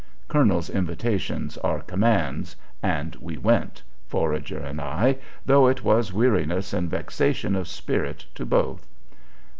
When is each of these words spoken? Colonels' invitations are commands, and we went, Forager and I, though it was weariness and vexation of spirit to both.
Colonels' 0.27 0.71
invitations 0.71 1.59
are 1.59 1.81
commands, 1.81 2.55
and 2.81 3.15
we 3.17 3.37
went, 3.37 3.83
Forager 4.07 4.57
and 4.57 4.81
I, 4.81 5.17
though 5.45 5.67
it 5.67 5.83
was 5.83 6.11
weariness 6.11 6.73
and 6.73 6.89
vexation 6.89 7.55
of 7.55 7.67
spirit 7.67 8.25
to 8.33 8.43
both. 8.43 8.87